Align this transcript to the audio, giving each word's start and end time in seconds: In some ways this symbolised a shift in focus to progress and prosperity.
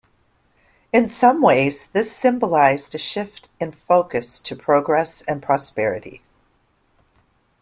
In 0.91 1.07
some 1.07 1.43
ways 1.43 1.85
this 1.85 2.11
symbolised 2.11 2.95
a 2.95 2.97
shift 2.97 3.49
in 3.59 3.71
focus 3.71 4.39
to 4.39 4.55
progress 4.55 5.21
and 5.27 5.43
prosperity. 5.43 6.23